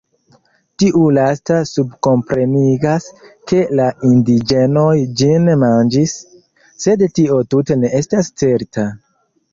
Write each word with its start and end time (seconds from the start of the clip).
Tiu 0.83 1.01
lasta 1.17 1.57
subkomprenigas, 1.71 3.05
ke 3.51 3.61
la 3.81 3.87
indiĝenoj 4.09 4.97
ĝin 5.21 5.47
manĝis, 5.65 6.17
sed 6.87 7.05
tio 7.19 7.39
tute 7.53 7.79
ne 7.83 7.97
estas 8.03 8.37
certa. 8.45 8.89